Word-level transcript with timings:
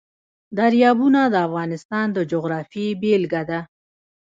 دریابونه 0.57 1.21
د 1.29 1.35
افغانستان 1.47 2.07
د 2.13 2.17
جغرافیې 2.31 2.87
بېلګه 3.01 3.43
ده. 3.49 3.59